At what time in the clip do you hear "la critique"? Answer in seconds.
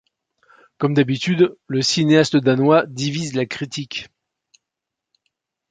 3.35-4.09